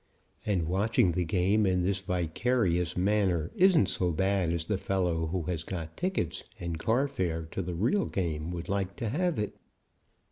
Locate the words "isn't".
3.53-3.85